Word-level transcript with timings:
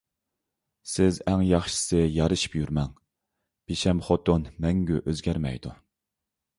سىز 0.91 1.19
ئەڭ 1.31 1.43
ياخشىسى 1.49 2.01
يارىشىپ 2.15 2.57
يۈرمەڭ، 2.61 2.89
بىشەم 3.73 4.03
خوتۇن 4.09 4.51
مەڭگۈ 4.67 5.03
ئۆزگەرمەيدۇ. 5.07 5.81